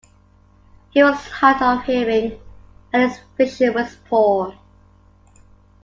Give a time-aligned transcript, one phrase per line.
[0.89, 2.39] He was hard of hearing
[2.91, 4.57] and his vision was poor.